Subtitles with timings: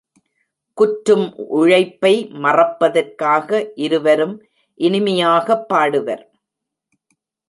[0.73, 1.33] குற்றும்
[1.35, 2.29] உழைப்பை
[2.33, 3.71] மறப்பதற்காக
[3.75, 4.43] இருவரும்
[4.79, 6.23] இனிமையாகப் பாடுவர்.